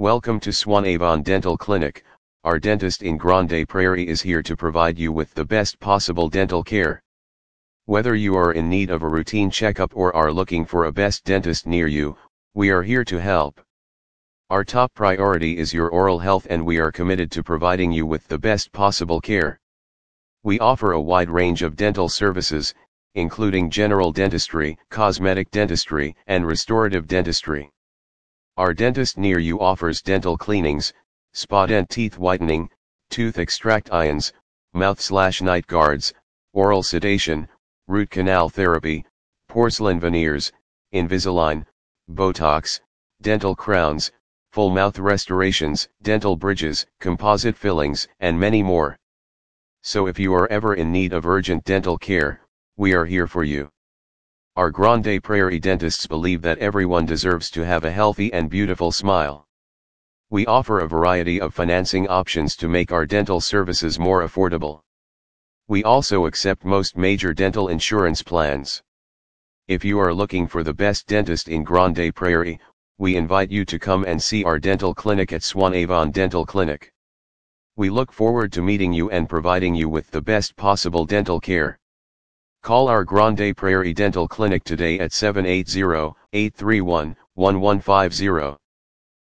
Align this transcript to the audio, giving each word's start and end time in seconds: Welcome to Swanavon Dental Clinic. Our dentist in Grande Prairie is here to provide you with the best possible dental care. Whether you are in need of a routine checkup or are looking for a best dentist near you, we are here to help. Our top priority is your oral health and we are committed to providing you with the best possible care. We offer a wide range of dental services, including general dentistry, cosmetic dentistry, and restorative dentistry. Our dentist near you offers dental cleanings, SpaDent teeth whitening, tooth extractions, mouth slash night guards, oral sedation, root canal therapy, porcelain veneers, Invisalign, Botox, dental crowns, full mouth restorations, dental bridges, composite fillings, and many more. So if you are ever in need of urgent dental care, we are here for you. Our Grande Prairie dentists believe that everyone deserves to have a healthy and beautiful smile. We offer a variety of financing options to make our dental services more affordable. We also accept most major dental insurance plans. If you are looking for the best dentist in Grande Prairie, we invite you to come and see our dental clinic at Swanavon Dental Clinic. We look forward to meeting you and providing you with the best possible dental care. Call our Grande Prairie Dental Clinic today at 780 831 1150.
Welcome 0.00 0.38
to 0.40 0.50
Swanavon 0.50 1.24
Dental 1.24 1.58
Clinic. 1.58 2.04
Our 2.44 2.60
dentist 2.60 3.02
in 3.02 3.16
Grande 3.16 3.68
Prairie 3.68 4.06
is 4.06 4.22
here 4.22 4.44
to 4.44 4.56
provide 4.56 4.96
you 4.96 5.10
with 5.10 5.34
the 5.34 5.44
best 5.44 5.80
possible 5.80 6.28
dental 6.28 6.62
care. 6.62 7.02
Whether 7.86 8.14
you 8.14 8.36
are 8.36 8.52
in 8.52 8.68
need 8.68 8.90
of 8.90 9.02
a 9.02 9.08
routine 9.08 9.50
checkup 9.50 9.96
or 9.96 10.14
are 10.14 10.30
looking 10.30 10.64
for 10.64 10.84
a 10.84 10.92
best 10.92 11.24
dentist 11.24 11.66
near 11.66 11.88
you, 11.88 12.16
we 12.54 12.70
are 12.70 12.84
here 12.84 13.04
to 13.06 13.20
help. 13.20 13.60
Our 14.50 14.62
top 14.62 14.94
priority 14.94 15.58
is 15.58 15.74
your 15.74 15.88
oral 15.88 16.20
health 16.20 16.46
and 16.48 16.64
we 16.64 16.78
are 16.78 16.92
committed 16.92 17.32
to 17.32 17.42
providing 17.42 17.90
you 17.90 18.06
with 18.06 18.24
the 18.28 18.38
best 18.38 18.70
possible 18.70 19.20
care. 19.20 19.58
We 20.44 20.60
offer 20.60 20.92
a 20.92 21.00
wide 21.00 21.28
range 21.28 21.64
of 21.64 21.74
dental 21.74 22.08
services, 22.08 22.72
including 23.16 23.68
general 23.68 24.12
dentistry, 24.12 24.78
cosmetic 24.90 25.50
dentistry, 25.50 26.14
and 26.28 26.46
restorative 26.46 27.08
dentistry. 27.08 27.72
Our 28.58 28.74
dentist 28.74 29.16
near 29.16 29.38
you 29.38 29.60
offers 29.60 30.02
dental 30.02 30.36
cleanings, 30.36 30.92
SpaDent 31.32 31.90
teeth 31.90 32.18
whitening, 32.18 32.68
tooth 33.08 33.38
extractions, 33.38 34.32
mouth 34.72 35.00
slash 35.00 35.40
night 35.40 35.68
guards, 35.68 36.12
oral 36.52 36.82
sedation, 36.82 37.46
root 37.86 38.10
canal 38.10 38.48
therapy, 38.48 39.06
porcelain 39.48 40.00
veneers, 40.00 40.50
Invisalign, 40.92 41.66
Botox, 42.10 42.80
dental 43.22 43.54
crowns, 43.54 44.10
full 44.50 44.70
mouth 44.70 44.98
restorations, 44.98 45.88
dental 46.02 46.34
bridges, 46.34 46.84
composite 46.98 47.56
fillings, 47.56 48.08
and 48.18 48.40
many 48.40 48.64
more. 48.64 48.98
So 49.84 50.08
if 50.08 50.18
you 50.18 50.34
are 50.34 50.50
ever 50.50 50.74
in 50.74 50.90
need 50.90 51.12
of 51.12 51.28
urgent 51.28 51.62
dental 51.62 51.96
care, 51.96 52.40
we 52.76 52.92
are 52.92 53.04
here 53.04 53.28
for 53.28 53.44
you. 53.44 53.70
Our 54.58 54.72
Grande 54.72 55.22
Prairie 55.22 55.60
dentists 55.60 56.08
believe 56.08 56.42
that 56.42 56.58
everyone 56.58 57.06
deserves 57.06 57.48
to 57.52 57.64
have 57.64 57.84
a 57.84 57.92
healthy 57.92 58.32
and 58.32 58.50
beautiful 58.50 58.90
smile. 58.90 59.46
We 60.30 60.46
offer 60.46 60.80
a 60.80 60.88
variety 60.88 61.40
of 61.40 61.54
financing 61.54 62.08
options 62.08 62.56
to 62.56 62.68
make 62.68 62.90
our 62.90 63.06
dental 63.06 63.40
services 63.40 64.00
more 64.00 64.24
affordable. 64.24 64.80
We 65.68 65.84
also 65.84 66.26
accept 66.26 66.64
most 66.64 66.96
major 66.96 67.32
dental 67.32 67.68
insurance 67.68 68.20
plans. 68.20 68.82
If 69.68 69.84
you 69.84 70.00
are 70.00 70.12
looking 70.12 70.48
for 70.48 70.64
the 70.64 70.74
best 70.74 71.06
dentist 71.06 71.46
in 71.46 71.62
Grande 71.62 72.12
Prairie, 72.12 72.58
we 72.98 73.14
invite 73.14 73.52
you 73.52 73.64
to 73.64 73.78
come 73.78 74.04
and 74.06 74.20
see 74.20 74.42
our 74.42 74.58
dental 74.58 74.92
clinic 74.92 75.32
at 75.32 75.42
Swanavon 75.42 76.10
Dental 76.10 76.44
Clinic. 76.44 76.92
We 77.76 77.90
look 77.90 78.10
forward 78.10 78.52
to 78.54 78.62
meeting 78.62 78.92
you 78.92 79.08
and 79.10 79.28
providing 79.28 79.76
you 79.76 79.88
with 79.88 80.10
the 80.10 80.20
best 80.20 80.56
possible 80.56 81.06
dental 81.06 81.38
care. 81.38 81.78
Call 82.68 82.88
our 82.88 83.02
Grande 83.02 83.56
Prairie 83.56 83.94
Dental 83.94 84.28
Clinic 84.28 84.62
today 84.62 84.98
at 84.98 85.14
780 85.14 86.12
831 86.34 87.16
1150. 87.32 88.58